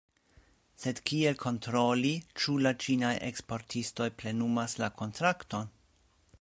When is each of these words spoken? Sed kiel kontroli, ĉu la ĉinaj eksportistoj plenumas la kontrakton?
Sed 0.83 1.01
kiel 1.09 1.35
kontroli, 1.43 2.13
ĉu 2.43 2.55
la 2.67 2.73
ĉinaj 2.85 3.13
eksportistoj 3.29 4.11
plenumas 4.23 4.77
la 4.85 4.93
kontrakton? 5.03 5.73